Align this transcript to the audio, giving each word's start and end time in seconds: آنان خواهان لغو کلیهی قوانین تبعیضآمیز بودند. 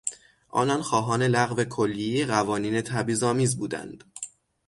آنان 0.49 0.81
خواهان 0.81 1.23
لغو 1.23 1.63
کلیهی 1.63 2.25
قوانین 2.25 2.81
تبعیضآمیز 2.81 3.57
بودند. 3.57 4.03